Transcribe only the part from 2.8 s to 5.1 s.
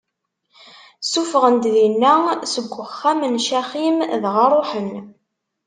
uxxam n Caxim, dɣa ṛuḥen.